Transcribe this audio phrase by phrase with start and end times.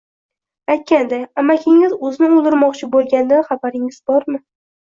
[0.75, 4.43] Aytganday, amakingiz o`zini o`ldirmoqchi bo`lganidan xabaringiz bormi